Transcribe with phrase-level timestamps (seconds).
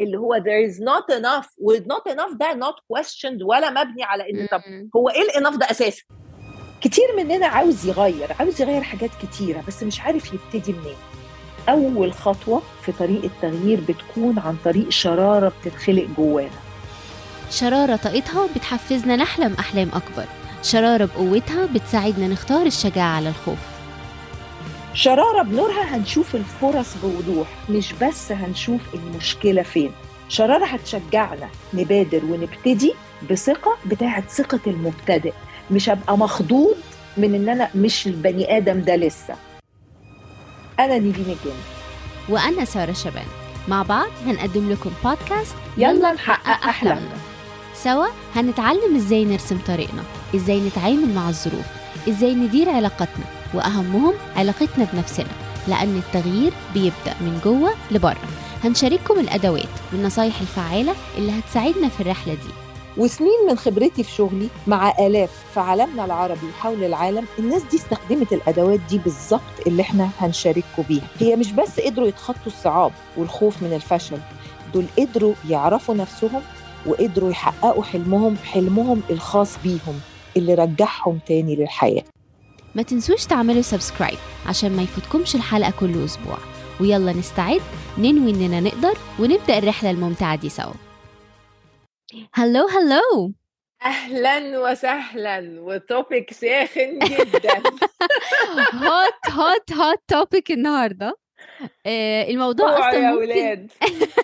[0.00, 4.30] اللي هو there is not enough و not enough ده not questioned ولا مبني على
[4.30, 4.60] إن طب.
[4.96, 6.02] هو إيه الاناف ده أساسا
[6.80, 10.96] كتير مننا عاوز يغير عاوز يغير حاجات كتيرة بس مش عارف يبتدي منين.
[11.68, 16.50] أول خطوة في طريق التغيير بتكون عن طريق شرارة بتتخلق جوانا.
[17.50, 20.24] شرارة طاقتها بتحفزنا نحلم أحلام أكبر.
[20.62, 23.73] شرارة بقوتها بتساعدنا نختار الشجاعة على الخوف.
[24.94, 29.92] شرارة بنورها هنشوف الفرص بوضوح مش بس هنشوف المشكلة فين.
[30.28, 32.94] شرارة هتشجعنا نبادر ونبتدي
[33.30, 35.32] بثقة بتاعت ثقة المبتدئ.
[35.70, 36.76] مش هبقى مخضوض
[37.16, 39.34] من إن أنا مش البني آدم ده لسه.
[40.80, 41.58] أنا نيفين الجن.
[42.28, 43.26] وأنا سارة شبان.
[43.68, 47.16] مع بعض هنقدم لكم بودكاست يلا نحقق أحلامنا.
[47.74, 48.06] سوا
[48.36, 50.02] هنتعلم إزاي نرسم طريقنا
[50.34, 51.66] إزاي نتعامل مع الظروف
[52.08, 53.24] إزاي ندير علاقاتنا.
[53.54, 55.26] وأهمهم علاقتنا بنفسنا
[55.68, 58.16] لأن التغيير بيبدأ من جوه لبره.
[58.64, 62.50] هنشارككم الأدوات والنصايح الفعالة اللي هتساعدنا في الرحلة دي.
[62.96, 68.32] وسنين من خبرتي في شغلي مع آلاف في عالمنا العربي وحول العالم الناس دي استخدمت
[68.32, 71.06] الأدوات دي بالظبط اللي إحنا هنشارككم بيها.
[71.18, 74.18] هي مش بس قدروا يتخطوا الصعاب والخوف من الفشل
[74.74, 76.42] دول قدروا يعرفوا نفسهم
[76.86, 80.00] وقدروا يحققوا حلمهم حلمهم الخاص بيهم
[80.36, 82.02] اللي رجعهم تاني للحياة.
[82.74, 86.38] ما تنسوش تعملوا subscribe عشان ما يفوتكمش الحلقة كل أسبوع.
[86.80, 87.60] ويلا نستعد
[87.98, 90.72] ننوي إننا نقدر ونبدأ الرحلة الممتعة دي سوا.
[92.34, 93.32] hello hello
[93.84, 97.62] أهلا وسهلا و topic ساخن جدا.
[98.74, 101.18] hot hot hot topic النهارده.
[101.86, 103.70] آه، الموضوع أصلا يا ممكن ولاد.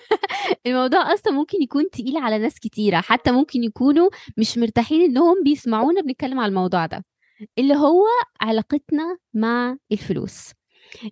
[0.66, 6.00] الموضوع أصلا ممكن يكون تقيل على ناس كتيرة حتى ممكن يكونوا مش مرتاحين إنهم بيسمعونا
[6.00, 7.04] بنتكلم على الموضوع ده.
[7.58, 8.04] اللي هو
[8.40, 10.52] علاقتنا مع الفلوس.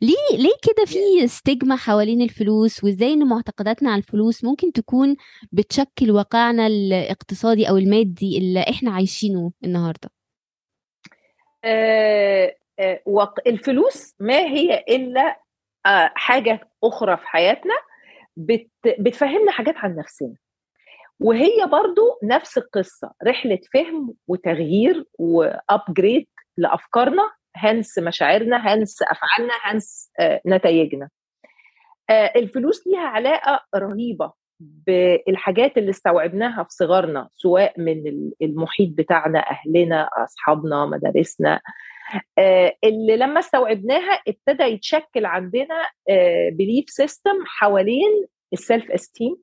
[0.02, 5.16] ليه ليه كده في ستيجما حوالين الفلوس؟ وإزاي إن معتقداتنا عن الفلوس ممكن تكون
[5.52, 10.10] بتشكل واقعنا الاقتصادي أو المادي اللي إحنا عايشينه النهارده؟
[11.64, 13.02] آه، آه،
[13.46, 15.40] الفلوس ما هي إلا
[15.86, 17.74] آه، حاجة أخرى في حياتنا
[18.36, 20.34] بت بتفهمنا حاجات عن نفسنا.
[21.20, 27.22] وهي برضو نفس القصة رحلة فهم وتغيير وابجريد لأفكارنا
[27.56, 31.08] هنس مشاعرنا هنس أفعالنا هنس آه، نتائجنا
[32.10, 39.44] آه، الفلوس ليها علاقة رهيبة بالحاجات اللي استوعبناها في صغرنا سواء من ال- المحيط بتاعنا
[39.50, 41.60] أهلنا أصحابنا مدارسنا.
[42.38, 45.74] آه، اللي لما استوعبناها ابتدى يتشكل عندنا
[46.52, 49.36] belief system حوالين ال self esteem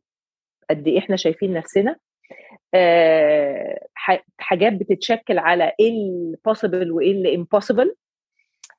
[0.69, 1.95] قد إيه إحنا شايفين نفسنا.
[2.73, 3.79] آه،
[4.37, 7.95] حاجات بتتشكل على إيه ال possible وإيه اللي impossible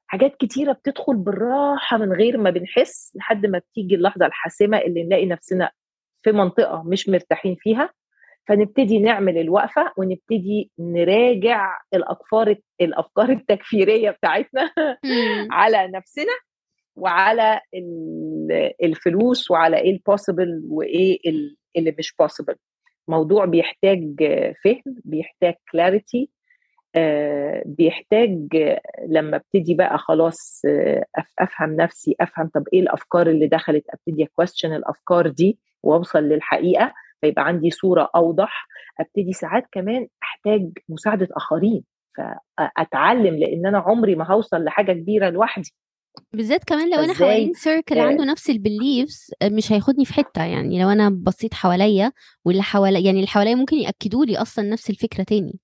[0.06, 5.26] حاجات كتيرة بتدخل بالراحة من غير ما بنحس لحد ما بتيجي اللحظة الحاسمة اللي نلاقي
[5.26, 5.70] نفسنا
[6.22, 7.90] في منطقة مش مرتاحين فيها.
[8.48, 14.70] فنبتدي نعمل الوقفة ونبتدي نراجع الافكار الأفكار التفكيرية بتاعتنا
[15.50, 16.32] على نفسنا
[16.96, 21.18] وعلى ال- الفلوس وعلى إيه ال possible وإيه
[21.76, 22.54] اللي مش possible
[23.08, 24.14] موضوع بيحتاج
[24.64, 26.30] فهم بيحتاج clarity
[27.66, 31.04] بيحتاج آه، لما ابتدي بقى خلاص آه،
[31.38, 37.46] أفهم نفسي أفهم طب إيه الأفكار اللي دخلت ابتدي اكويستشن الأفكار دي وأوصل للحقيقة فيبقى
[37.46, 38.66] عندي صورة أوضح.
[39.00, 41.84] ابتدي ساعات كمان أحتاج مساعدة آخرين
[42.16, 45.70] فاتعلم لأن أنا عمري ما هوصل لحاجة كبيرة لوحدي.
[46.32, 48.02] بالذات كمان لو أنا؟ حوالين circle آه.
[48.02, 50.44] عنده نفس ال beliefs مش هياخدني في حتة.
[50.44, 52.12] يعني لو أنا بصيت حواليا
[52.44, 55.58] واللي حواليا يعني اللي حواليا ممكن يأكدوا لي أصلا نفس الفكرة تاني.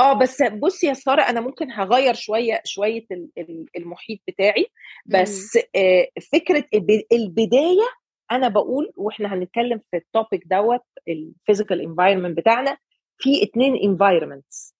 [0.00, 4.66] آه بس بصي يا سارة أنا ممكن هغير شوية شوية ال- ال- المحيط بتاعي.
[5.06, 7.88] بس آه، فكرة الب- البداية
[8.32, 12.76] أنا بقول وإحنا هنتكلم في ال topic دوت ال physical environment بتاعنا
[13.18, 14.74] في اتنين environments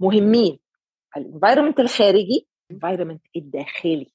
[0.00, 0.58] مهمين.
[1.16, 4.12] ال environment الخارجي ال environment الداخلي.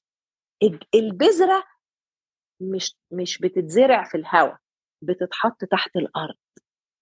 [0.94, 1.64] البذرة
[2.60, 4.56] مش مش بتتزرع في الهواء
[5.02, 6.34] بتتحط تحت الأرض.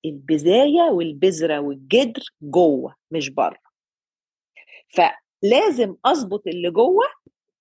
[0.05, 3.59] البدايه والبذرة والجذر جوه مش بره.
[4.89, 7.05] فلازم أظبط اللي جوه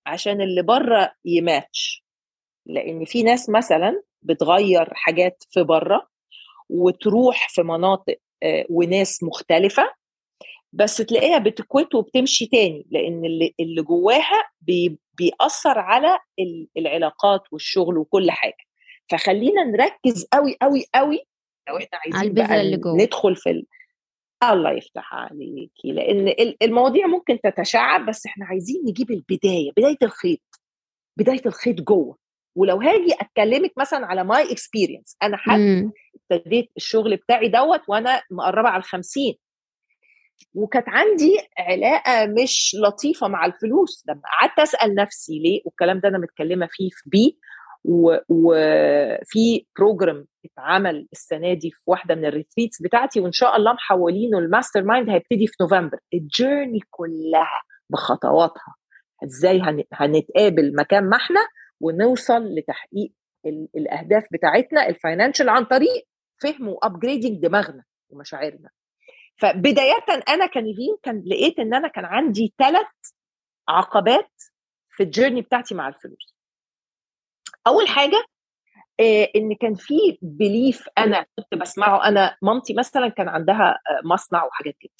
[0.06, 2.04] عشان اللي بره يماتش.
[2.66, 6.08] لأن في ناس مثلا بتغير حاجات في بره
[6.68, 8.18] وتروح في مناطق
[8.70, 9.94] وناس مختلفة
[10.72, 14.50] بس تلاقيها بتكوت وبتمشي تاني لأن اللي, جواها
[15.18, 18.56] بيأثر على ال- العلاقات والشغل وكل حاجة
[19.10, 21.20] فخلينا نركز قوي قوي قوي
[21.68, 22.96] لو إحنا عايزين بقى اللي جوه.
[22.96, 23.66] ندخل في ال...
[24.44, 30.40] الله يفتح عليكي لأن ال- المواضيع ممكن تتشعب بس إحنا عايزين نجيب البداية بداية الخيط
[31.18, 32.16] بداية الخيط جوه
[32.56, 35.92] ولو هاجي أتكلمك مثلا على my experience أنا حد مم.
[36.30, 39.34] ابتديت الشغل بتاعي دوت وأنا مقربة على الخمسين
[40.54, 44.04] وكانت عندي علاقة مش لطيفة مع الفلوس.
[44.08, 47.38] لما قعدت أسأل نفسي ليه والكلام ده أنا متكلمة فيه في بي
[48.28, 54.38] وفي program اتعمل السنة دي في واحدة من ال retreats بتاعتي وإن شاء الله محولينه
[54.38, 55.98] ل mastermind هيبتدي في نوفمبر.
[56.14, 58.74] ال journey كلها بخطواتها.
[59.24, 61.40] إزاي هن- هنتقابل مكان ما إحنا
[61.80, 63.12] ونوصل لتحقيق
[63.46, 66.04] ال- الأهداف بتاعتنا ال financial عن طريق
[66.42, 68.68] فهم و upgrading دماغنا ومشاعرنا.
[69.36, 72.86] فبداية أنا كنيفين كان لقيت إن أنا كان عندي ثلاث
[73.68, 74.30] عقبات
[74.90, 76.36] في ال journey بتاعتي مع الفلوس.
[77.66, 78.24] أول حاجة
[79.00, 82.08] آه، إن كان في belief أنا كنت بسمعه.
[82.08, 84.92] أنا مامتي مثلا كان عندها آه، مصنع وحاجات كده.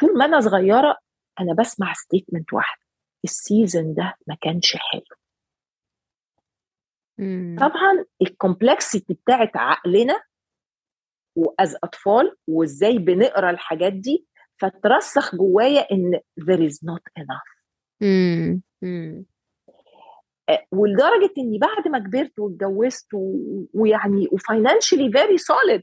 [0.00, 0.96] طول ما أنا صغيرة
[1.40, 2.82] أنا بسمع statement واحدة
[3.24, 5.16] ال season ده ما كانش حلو.
[7.18, 7.56] مم.
[7.60, 10.20] طبعا ال complexity بتاعت عقلنا
[11.36, 14.26] و as أطفال وإزاي بنقرأ الحاجات دي
[14.60, 17.60] فترسخ جوايا إن there is not enough
[18.00, 18.62] مم.
[18.82, 19.24] مم.
[20.72, 23.06] ولدرجة إني بعد ما كبرت واتجوزت
[23.74, 25.82] ويعني و financially very solid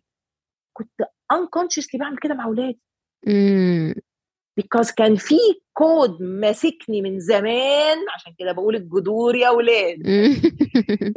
[0.73, 1.01] كنت
[1.33, 2.81] unconsciously بعمل كده مع أولادي
[4.61, 5.35] because كان في
[5.73, 10.41] كود ماسكني من زمان عشان كده بقول الجذور يا أولاد مم.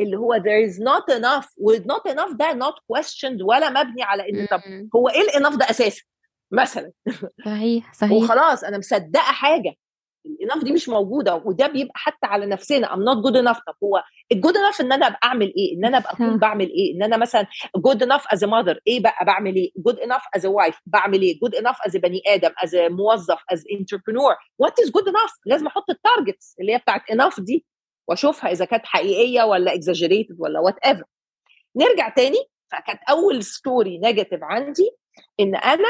[0.00, 4.28] اللي هو there is not enough و not enough ده not questioned ولا مبني على
[4.30, 4.60] إن طب.
[4.96, 6.02] هو إيه الاناف ده أساسا؟
[6.52, 6.92] مثلا.
[7.44, 8.12] صحيح صحيح.
[8.12, 9.74] وخلاص أنا مصدقة حاجة.
[10.26, 13.60] الاناف دي مش موجودة وده بيبقى حتى على نفسنا I'm not good enough.
[13.66, 14.02] طب هو
[14.32, 16.38] الجود enough إن أنا أبقى أعمل إيه؟ إن أنا أبقى اكون.
[16.38, 17.46] بعمل إيه؟ إن أنا مثلا
[18.02, 21.38] enough as a mother إيه بقى بعمل إيه؟ good enough as a wife بعمل إيه؟
[21.38, 24.34] good enough as a بني آدم as موظف as entrepreneur.
[24.62, 27.66] What is good enough لازم أحط ال targets اللي هي بتاعت enough دي
[28.08, 31.04] وأشوفها إذا كانت حقيقية ولا exaggerated ولا whatever
[31.76, 32.38] نرجع تاني
[32.72, 34.90] فكانت أول story negative عندي
[35.40, 35.88] إن أنا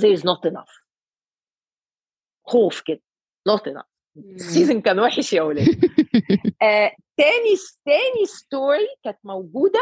[0.00, 0.84] there is not enough.
[2.46, 3.00] خوف كده.
[3.48, 5.68] Enough ال season كان وحش يا ولاد.
[6.62, 7.54] آه، تاني
[7.86, 9.80] تاني story كانت موجودة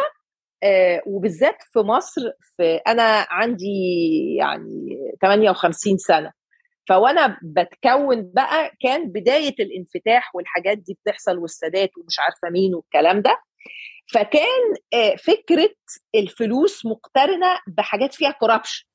[0.62, 2.22] آه، وبالذات في مصر
[2.56, 3.74] في أنا عندي
[4.38, 6.32] يعني 58 سنة.
[6.88, 13.42] فوأنا بتكون بقى كان بداية الانفتاح والحاجات دي بتحصل والسادات ومش عارفة مين والكلام ده.
[14.12, 15.74] فكان آه، فكرة
[16.14, 18.91] الفلوس مقترنة بحاجات فيها corruption مم.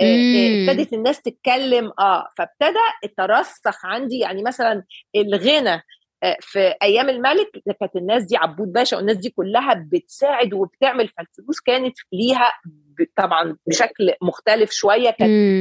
[0.00, 4.84] ابتدت الناس تتكلم آه فابتدى الترسخ عندي يعني مثلا
[5.16, 5.82] الغنى
[6.40, 7.50] في أيام الملك
[7.80, 12.52] كانت الناس دي عبود باشا والناس دي كلها بتساعد وبتعمل فالفلوس كانت ليها
[13.16, 15.54] طبعا بشكل مختلف شوية كانت.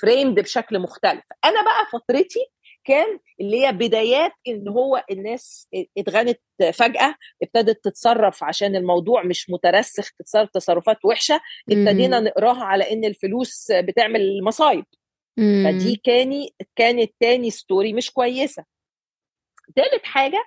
[0.00, 2.40] فريمد بشكل مختلف أنا بقى فترتي
[2.88, 5.68] كان اللي هي بدايات إن هو الناس
[5.98, 6.40] اتغنت
[6.72, 11.40] فجأة ابتدت تتصرف عشان الموضوع مش مترسخ تتصرف تصرفات وحشة
[11.70, 12.20] ابتدينا.
[12.20, 14.84] نقراها على إن الفلوس بتعمل مصايب.
[15.64, 18.64] فدي كانت كانت تاني story مش كويسة
[19.76, 20.44] تالت حاجة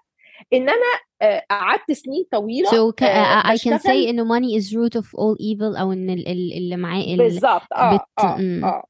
[0.53, 4.67] إن أنا آه، قعدت سنين طويلة So ca- آه، I can say إنه money is
[4.67, 8.38] root of all evil ال- ال- اللي معاه ال- بالظبط آه بت- آه.
[8.63, 8.83] آه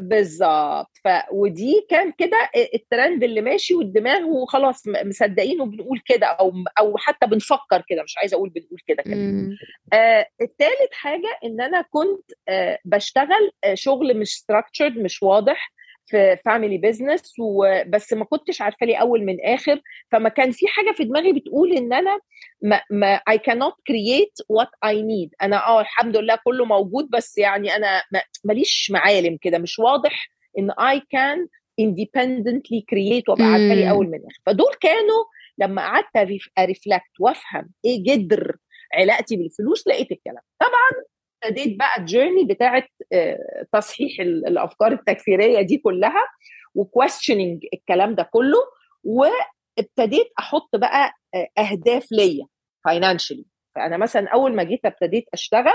[0.00, 0.90] بالظبط.
[1.04, 7.26] ف ودي كان كده الترند اللي ماشي والدماغ وخلاص مصدقين وبنقول كده أو أو حتى
[7.26, 9.34] بنفكر كده مش عايزة أقول بنقول كده كمان.
[9.34, 9.56] مم.
[9.92, 15.72] آه التالت حاجة إن أنا كنت آه بشتغل آه شغل مش structured مش واضح.
[16.10, 19.80] في family business وبس ما كنتش عارفة لي أول من آخر.
[20.12, 22.20] فما كان في حاجة في دماغي بتقول إن أنا
[22.62, 25.28] ما, ما I cannot create what I need.
[25.42, 29.58] أنا آه الحمد لله كله موجود بس يعني أنا ما- ماليش معالم كده.
[29.58, 31.38] مش واضح إن I can
[31.80, 33.90] independently create وأبقى عارفة لي.
[33.90, 34.40] أول من آخر.
[34.46, 35.24] فدول كانوا
[35.58, 38.56] لما قعدت أ reflect وأفهم إيه جذر
[38.94, 40.42] علاقتي بالفلوس لقيت الكلام.
[40.60, 41.04] طبعا
[41.44, 43.38] ابتديت بقى ال journey بتاعت آه،
[43.72, 46.26] تصحيح ال- الأفكار التكفيرية دي كلها
[46.74, 48.58] و questioning الكلام ده كله
[49.04, 52.46] وابتديت أحط بقى آه، أهداف ليا
[52.84, 55.74] financially فأنا مثلا أول ما جيت ابتديت أشتغل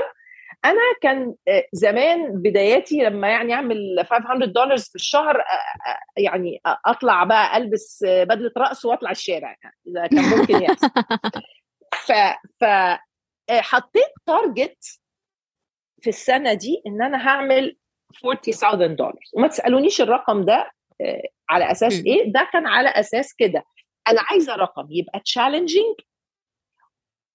[0.66, 5.44] أنا كان آه، زمان بداياتي لما يعني أعمل 500 دولار في الشهر
[6.18, 9.56] يعني أطلع بقى ألبس بدلة رقص وأطلع الشارع.
[9.64, 10.90] يعني إذا كان ممكن يحصل.
[12.08, 12.12] ف
[12.62, 12.66] ف
[13.52, 15.00] حطيت target
[16.06, 17.78] في السنة دي إن أنا هعمل
[18.26, 20.72] 40000 دولار وما تسألونيش الرقم ده
[21.02, 21.94] آه، على أساس.
[22.06, 22.32] إيه.
[22.32, 23.64] ده كان على أساس كده.
[24.08, 25.96] أنا عايزة رقم يبقى challenging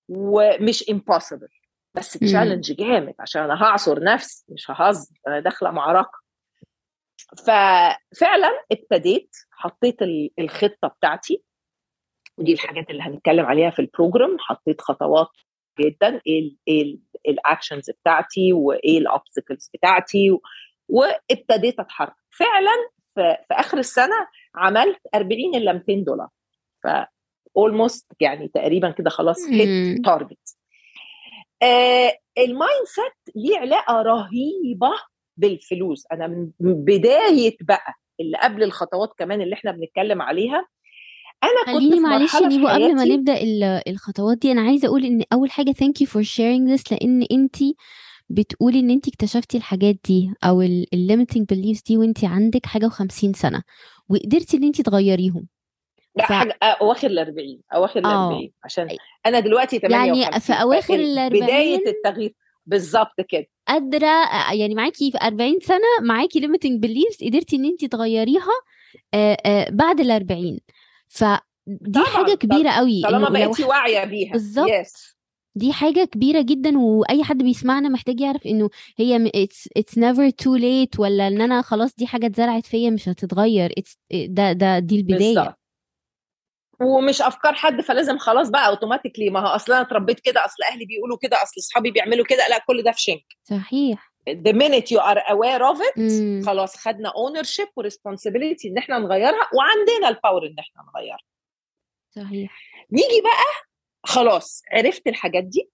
[0.09, 1.49] ومش impossible
[1.95, 2.13] بس.
[2.13, 6.21] challenge جامد عشان أنا هعصر نفسي مش ههزر أنا داخلة معركه
[7.39, 11.43] ففعلا ابتديت حطيت ال- الخطة بتاعتي.
[12.39, 15.29] ودي الحاجات اللي هنتكلم عليها في ال program حطيت خطوات
[15.81, 16.21] جدا.
[16.27, 20.39] إيه إيه ال actions بتاعتي وإيه ال obstacles بتاعتي
[20.89, 22.15] وابتديت أتحرك.
[22.39, 26.29] فعلا في, في آخر السنة عملت 40 إلا 200 دولار.
[26.83, 26.87] ف
[27.57, 30.57] almost يعني تقريبا كده خلاص hit target
[31.63, 34.91] آه ال mindset ليه علاقة رهيبة
[35.37, 36.07] بالفلوس.
[36.13, 36.51] أنا من
[36.85, 40.67] بداية بقى اللي قبل الخطوات كمان اللي إحنا بنتكلم عليها
[41.45, 45.51] أنا كنت خليني معلش نيبو قبل ما ال- الخطوات دي أنا عايزة أقول إن أول
[45.51, 47.57] حاجة thank you for sharing this لأن انت
[48.29, 52.89] بتقولي إن انت اكتشفتي الحاجات دي أو ال ال limiting beliefs دي وانت عندك حاجة
[52.89, 53.63] و50 سنة
[54.09, 55.47] وقدرتي إن انت تغيريهم.
[56.17, 58.27] لا ف حاجة أواخر ال 40 أواخر ال آه.
[58.29, 58.89] 40 عشان
[59.27, 62.35] أنا دلوقتي يعني في 58 اواخر ال بداية 40 التغيير.
[62.67, 63.47] بالظبط كده.
[63.69, 68.53] قادرة يعني معاكي في 40 سنة معاكي limiting beliefs قدرتي إن انت تغيريها
[69.15, 70.59] آه، آه، بعد ال 40
[71.11, 74.33] فدي حاجة طبعا كبيرة قوي طالما بقيتي واعية بيها.
[74.33, 74.69] بالظبط.
[74.71, 75.17] yes
[75.55, 80.61] دي حاجة كبيرة جدا وأي حد بيسمعنا محتاج يعرف إنه هي it's, it's never too
[80.61, 83.71] late ولا إن أنا خلاص دي حاجة اتزرعت فيا مش هتتغير.
[83.81, 85.35] It's, ده ده دي البداية.
[85.35, 85.61] بالظبط.
[86.81, 90.85] ومش أفكار حد فلازم خلاص بقى automatically ما هو أصلا أنا اتربيت كده أصل أهلي
[90.87, 94.10] بيقولوا كده أصل أصحابي بيعملوا كده لا كل ده في شنك صحيح.
[94.29, 96.43] The minute you are aware of it مم.
[96.47, 101.19] خلاص خدنا ownership و responsibility إن إحنا نغيرها وعندنا ال power إن إحنا نغيرها
[102.11, 102.61] صحيح
[102.93, 103.67] نيجي بقى
[104.05, 105.71] خلاص عرفت الحاجات دي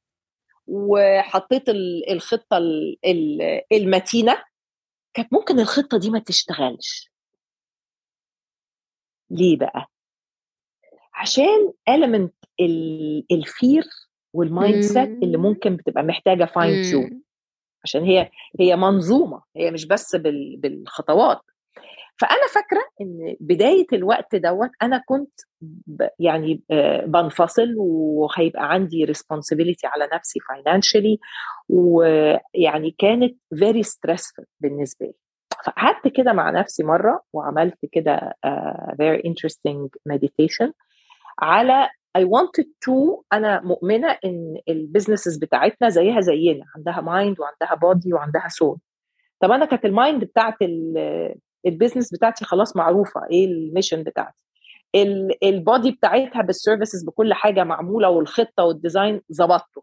[0.67, 4.43] وحطيت ال- الخطة ال- ال- المتينة
[5.15, 7.11] كانت ممكن الخطة دي ما تشتغلش
[9.31, 9.87] ليه بقى
[11.15, 13.85] عشان element ال- ال fear
[14.33, 15.43] وال mindset اللي مم.
[15.47, 17.23] ممكن بتبقى محتاجة fine tune.
[17.87, 21.41] عشان هي هي منظومة هي مش بس بال- بالخطوات.
[22.21, 25.41] فأنا فاكرة إن بداية الوقت دوت أنا كنت
[26.19, 31.19] يعني آه، بنفصل وهيبقى عندي responsibility على نفسي financially
[31.69, 35.13] ويعني كانت very stressful بالنسبة لي.
[35.67, 38.33] فقعدت كده مع نفسي مرة وعملت كده
[39.03, 40.71] very interesting meditation
[41.39, 43.23] على I wanted to.
[43.33, 48.79] أنا مؤمنة إن ال businesses بتاعتنا زيها زينا عندها mind وعندها body وعندها soul
[49.41, 50.55] طب أنا كانت ال mind بتاعت
[51.67, 54.37] ال business بتاعتي خلاص معروفة إيه ال mission بتاعتي؟
[55.43, 59.83] ال body بتاعتها بال services بكل حاجة معمولة والخطة وال design ظبطته.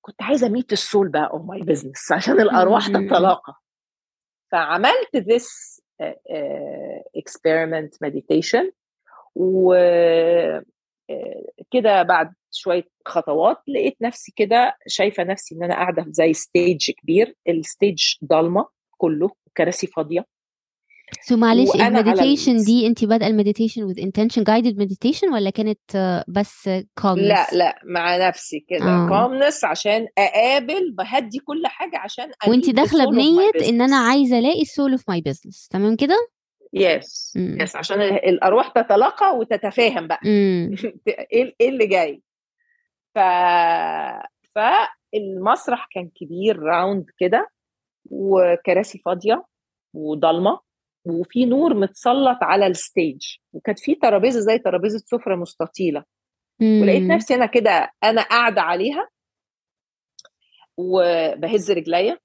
[0.00, 3.08] كنت عايزة meet ال soul بقى of my business عشان الأرواح مم.
[3.08, 3.54] تتلاقى.
[4.52, 5.80] فعملت this
[7.18, 8.70] experiment meditation.
[9.34, 9.72] و
[11.10, 16.90] آه، بعد شوية خطوات لقيت نفسي كده شايفة نفسي إن أنا قاعدة في زي stage
[16.90, 18.68] كبير ال stage ضلمة
[18.98, 20.26] كله كراسي فاضية.
[21.22, 22.64] so معلش وأنا على ال meditation ال...
[22.64, 27.54] دي انت بادئة ال meditation with intention guided meditation ولا كانت آه، بس لا calmness
[27.54, 29.08] لا مع نفسي كده آه.
[29.08, 34.68] calmness عشان أقابل بهدي كل حاجة عشان وانت داخلة بنية إن أنا عايزة ألاقي ال
[34.68, 36.28] soul of my business تمام كده؟
[36.72, 40.20] yes yes عشان ال- الأرواح تتلاقى وتتفاهم بقى.
[40.26, 40.74] امم
[41.32, 42.22] إيه إيه اللي جاي؟
[43.14, 43.18] ف
[44.54, 47.48] فالمسرح كان كبير round كده
[48.10, 49.44] وكراسي فاضية
[49.94, 50.60] وضلمة
[51.04, 56.04] وفي نور متسلط على ال stage وكانت في ترابيزة زي ترابيزة سفرة مستطيلة.
[56.62, 59.08] ولقيت امم نفسي أنا كده أنا قاعدة عليها
[60.76, 62.18] وبهز رجليا.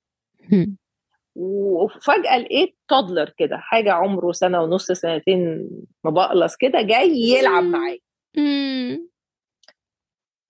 [1.35, 5.69] وفجأة لقيت toddler كده حاجة عمره سنة ونص سنتين
[6.03, 7.99] مبقلص كده جاي يلعب معايا.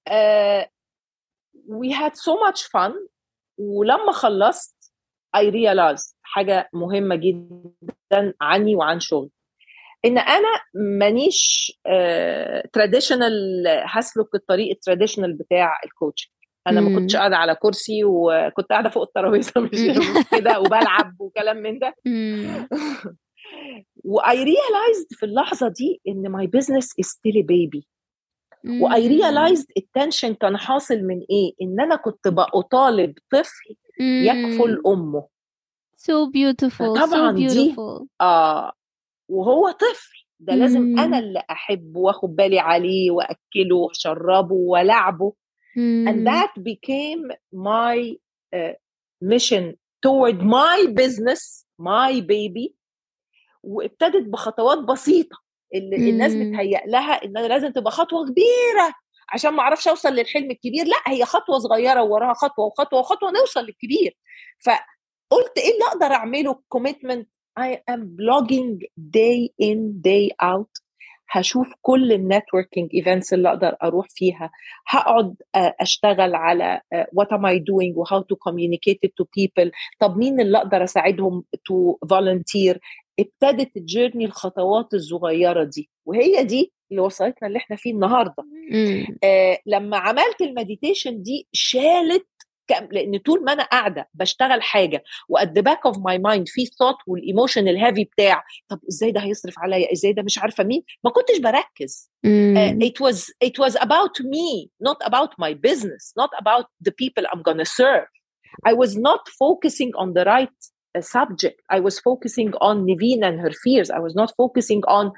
[0.09, 0.65] uh,
[1.69, 2.93] we had so much fun.
[3.57, 4.75] ولما خلصت
[5.37, 9.29] I realized حاجة مهمة جدا عني وعن شغل
[10.05, 11.71] إن أنا مانيش
[12.73, 16.31] traditional هسلك الطريق ال traditional بتاع ال coach
[16.67, 19.79] أنا ما كنتش قاعدة على كرسي وكنت قاعدة فوق الترابيزة مش
[20.31, 21.95] كده وبلعب وكلام من ده.
[24.03, 27.87] و I realized في اللحظة دي إن my business is still baby
[28.81, 34.81] و I realized ال tension كان حاصل من إيه؟ إن أنا كنت بطالب طفل يكفل
[34.87, 35.27] أمه.
[35.97, 37.75] So beautiful so فطبعا دي
[38.21, 38.71] آه.
[39.29, 45.33] وهو طفل ده لازم أنا اللي أحبه وآخد بالي عليه وأكله وأشربه وألعبه.
[45.75, 48.15] And امم that became my
[48.55, 48.73] uh,
[49.21, 52.75] mission toward my business my baby.
[53.63, 55.37] وابتدت بخطوات بسيطة
[55.73, 58.93] اللي الناس امم بتهيأ لها ان أنا لازم تبقى خطوة كبيرة
[59.29, 60.85] عشان ما أعرفش أوصل للحلم الكبير.
[60.85, 64.17] لأ هي خطوة صغيرة ووراها خطوة وخطوة وخطوة نوصل للكبير.
[64.65, 67.25] فقلت إيه اللي أقدر أعمله؟ commitment.
[67.59, 68.79] I am blogging
[69.17, 70.71] day in day out.
[71.29, 74.51] هشوف كل ال networking events اللي أقدر أروح فيها.
[74.87, 79.69] هقعد أشتغل على what am I doing و how to communicate it to people.
[79.99, 82.77] طب مين اللي أقدر أساعدهم to volunteer
[83.19, 88.43] ابتدت ال journey الخطوات الصغيرة دي وهي دي اللي وصلتنا اللي إحنا فيه النهارده.
[89.23, 92.27] آه لما عملت ال meditation دي شالت
[92.91, 96.65] لأن طول ما أنا قاعدة بشتغل حاجة و at the back of my mind في
[96.65, 100.63] thought وال emotion ال heavy بتاع طب إزاي ده هيصرف عليا؟ إزاي ده مش عارفة
[100.63, 102.11] مين؟ ما كنتش بركز.
[102.87, 107.41] it was it was about me not about my business not about the people I'm
[107.41, 108.09] gonna serve
[108.67, 110.49] I was not focusing on the right
[110.97, 111.55] subject.
[111.71, 113.89] I was focusing on Naveen and her fears.
[113.91, 115.11] I was not focusing on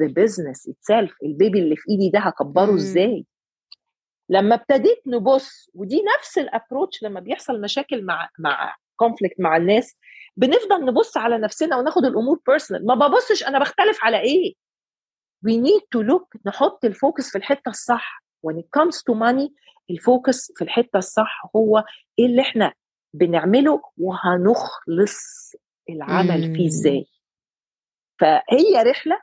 [0.00, 1.10] the business itself.
[1.24, 2.74] ال baby اللي في إيدي ده هكبره امم.
[2.74, 3.33] إزاي؟ mm.
[4.28, 9.96] لما ابتديت نبص ودي نفس ال approach لما بيحصل مشاكل مع مع conflict مع الناس
[10.36, 14.54] بنفضل نبص على نفسنا وناخد الأمور personal ما ببصش أنا بختلف على إيه.
[15.46, 18.22] We need to look نحط ال focus في الحتة الصح.
[18.46, 19.50] When it comes to money
[19.90, 21.84] ال focus في الحتة الصح هو
[22.18, 22.72] إيه اللي إحنا
[23.14, 25.52] بنعمله وهنخلص
[25.90, 27.06] العمل فيه إزاي.
[28.20, 29.20] فهي رحلة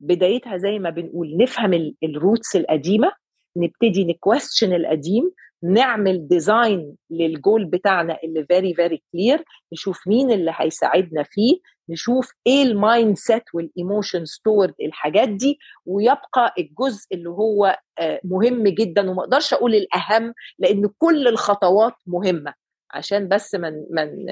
[0.00, 3.12] بدايتها زي ما بنقول نفهم ال roots القديمة
[3.56, 5.30] نبتدي ن question القديم
[5.62, 11.58] نعمل design للجول بتاعنا اللي very very clear نشوف مين اللي هيساعدنا فيه
[11.88, 17.78] نشوف إيه ال mindset وال emotions toward الحاجات دي ويبقى الجزء اللي هو
[18.24, 19.10] مهم جدا.
[19.10, 22.54] وما أقدرش أقول الأهم لأن كل الخطوات مهمة.
[22.90, 24.24] عشان بس من من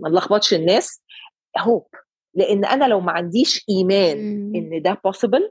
[0.00, 1.02] ما نلخبطش الناس.
[1.58, 1.86] hope
[2.34, 4.18] لأن أنا لو ما عنديش إيمان
[4.56, 5.50] إن ده possible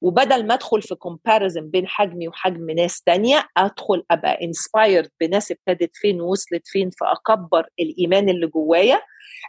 [0.00, 5.90] وبدل ما أدخل في comparison بين حجمي وحجم ناس تانية أدخل أبقى inspired بناس ابتدت
[5.96, 9.00] فين ووصلت فين فأكبر الإيمان اللي جوايا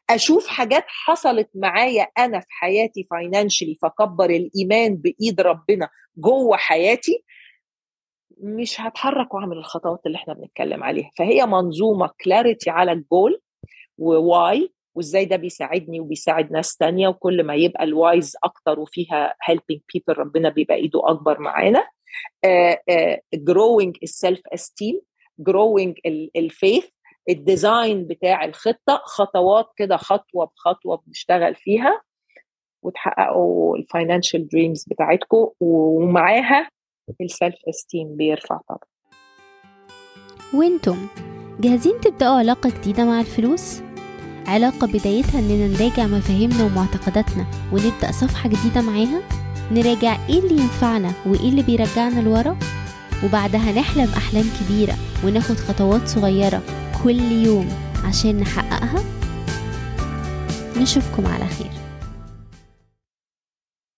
[0.10, 7.24] أشوف حاجات حصلت معايا أنا في حياتي financially فكبر الإيمان بإيد ربنا جوه حياتي
[8.42, 11.12] مش هتحرك وأعمل الخطوات اللي إحنا بنتكلم عليها.
[11.18, 13.42] فهي منظومة clarity على ال goal
[13.98, 19.34] و why وإزاي ده بيساعدني وبيساعد ناس تانية وكل ما يبقى ال whys أكتر وفيها
[19.52, 21.88] helping people ربنا بيبقى إيده أكبر معانا
[22.48, 23.18] uh,
[23.50, 25.02] growing ال self esteem
[25.50, 25.94] growing
[26.36, 26.86] ال faith
[27.30, 32.02] ال design بتاع الخطة خطوات كده خطوة بخطوة بنشتغل فيها
[32.84, 36.70] وتحققوا ال financial dreams بتاعتكم ومعاها
[37.22, 38.80] ال self esteem بيرفع طبعا
[40.54, 41.08] وأنتم
[41.60, 43.82] جاهزين تبدأوا علاقة جديدة مع الفلوس؟
[44.48, 49.22] علاقة بدايتها إننا نراجع مفاهيمنا ومعتقداتنا ونبدأ صفحة جديدة معاها؟
[49.72, 52.58] نراجع إيه اللي ينفعنا وإيه اللي بيرجعنا لورا؟
[53.24, 56.62] وبعدها نحلم أحلام كبيرة وناخد خطوات صغيرة
[57.04, 57.68] كل يوم
[58.06, 59.04] عشان نحققها؟
[60.78, 61.79] نشوفكم على خير.